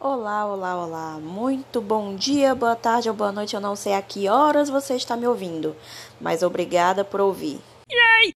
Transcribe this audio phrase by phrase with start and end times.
[0.00, 1.18] Olá, olá, olá.
[1.20, 3.56] Muito bom dia, boa tarde ou boa noite.
[3.56, 5.74] Eu não sei a que horas você está me ouvindo,
[6.20, 7.60] mas obrigada por ouvir.
[7.90, 8.32] Yay!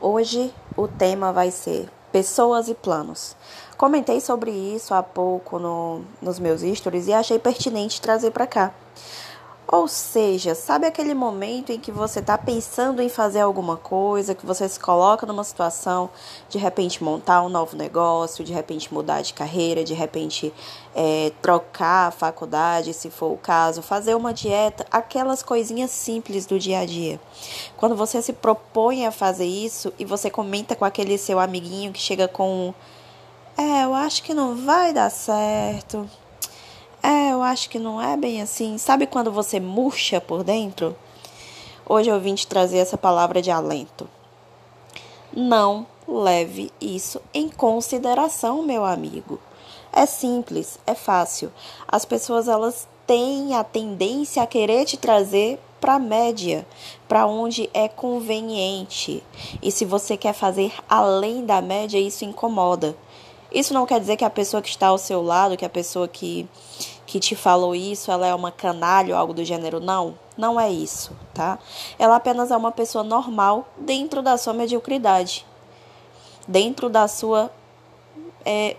[0.00, 3.36] Hoje o tema vai ser pessoas e planos.
[3.76, 8.74] Comentei sobre isso há pouco no, nos meus stories e achei pertinente trazer para cá.
[9.68, 14.46] Ou seja, sabe aquele momento em que você está pensando em fazer alguma coisa, que
[14.46, 16.08] você se coloca numa situação,
[16.48, 20.54] de repente montar um novo negócio, de repente mudar de carreira, de repente
[20.94, 26.60] é, trocar a faculdade, se for o caso, fazer uma dieta, aquelas coisinhas simples do
[26.60, 27.18] dia a dia.
[27.76, 31.98] Quando você se propõe a fazer isso e você comenta com aquele seu amiguinho que
[31.98, 32.72] chega com:
[33.58, 36.08] É, eu acho que não vai dar certo
[37.46, 38.76] acho que não é bem assim.
[38.78, 40.96] Sabe quando você murcha por dentro?
[41.88, 44.08] Hoje eu vim te trazer essa palavra de alento.
[45.32, 49.40] Não leve isso em consideração, meu amigo.
[49.92, 51.52] É simples, é fácil.
[51.88, 56.66] As pessoas elas têm a tendência a querer te trazer para a média,
[57.06, 59.22] para onde é conveniente.
[59.62, 62.96] E se você quer fazer além da média, isso incomoda.
[63.52, 66.08] Isso não quer dizer que a pessoa que está ao seu lado, que a pessoa
[66.08, 66.48] que
[67.16, 69.80] que te falou isso, ela é uma canalha ou algo do gênero.
[69.80, 71.58] Não, não é isso, tá?
[71.98, 75.46] Ela apenas é uma pessoa normal dentro da sua mediocridade,
[76.46, 77.50] dentro da sua.
[78.44, 78.76] É,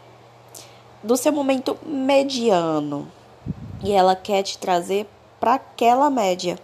[1.02, 3.12] do seu momento mediano.
[3.84, 5.08] E ela quer te trazer
[5.40, 6.60] para aquela média.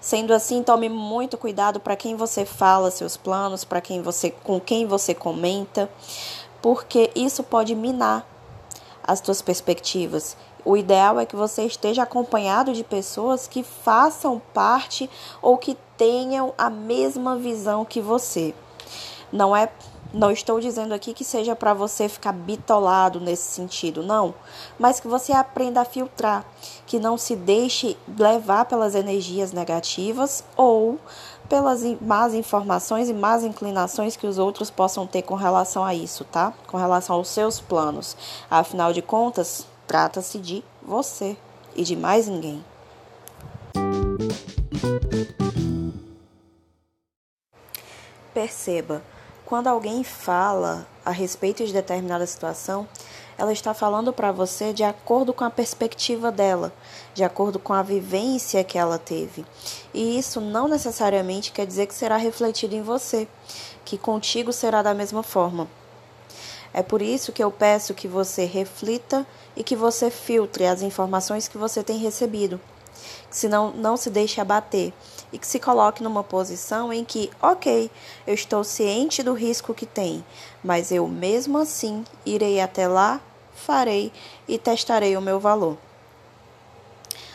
[0.00, 4.60] Sendo assim, tome muito cuidado para quem você fala seus planos, para quem você com
[4.60, 5.88] quem você comenta,
[6.60, 8.26] porque isso pode minar
[9.04, 15.08] as tuas perspectivas o ideal é que você esteja acompanhado de pessoas que façam parte
[15.40, 18.52] ou que tenham a mesma visão que você.
[19.32, 19.70] Não é
[20.12, 24.34] não estou dizendo aqui que seja para você ficar bitolado nesse sentido, não,
[24.78, 26.44] mas que você aprenda a filtrar,
[26.86, 30.98] que não se deixe levar pelas energias negativas ou
[31.48, 36.24] pelas más informações e más inclinações que os outros possam ter com relação a isso,
[36.24, 36.52] tá?
[36.66, 38.16] Com relação aos seus planos.
[38.50, 41.36] Afinal de contas, Trata-se de você
[41.74, 42.64] e de mais ninguém.
[48.34, 49.02] Perceba,
[49.44, 52.88] quando alguém fala a respeito de determinada situação,
[53.38, 56.72] ela está falando para você de acordo com a perspectiva dela,
[57.14, 59.46] de acordo com a vivência que ela teve.
[59.94, 63.28] E isso não necessariamente quer dizer que será refletido em você,
[63.84, 65.68] que contigo será da mesma forma.
[66.76, 69.26] É por isso que eu peço que você reflita
[69.56, 72.60] e que você filtre as informações que você tem recebido.
[73.30, 74.92] Que senão não se deixe abater
[75.32, 77.90] e que se coloque numa posição em que, ok,
[78.26, 80.22] eu estou ciente do risco que tem,
[80.62, 83.22] mas eu mesmo assim irei até lá,
[83.54, 84.12] farei
[84.46, 85.78] e testarei o meu valor.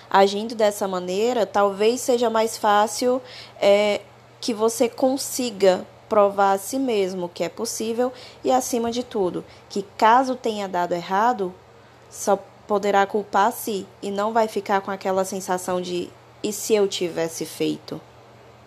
[0.07, 3.19] Agindo dessa maneira, talvez seja mais fácil
[3.59, 4.01] é,
[4.39, 8.11] que você consiga provar a si mesmo que é possível
[8.43, 11.55] e, acima de tudo, que caso tenha dado errado,
[12.09, 16.09] só poderá culpar a si e não vai ficar com aquela sensação de
[16.43, 18.01] e se eu tivesse feito.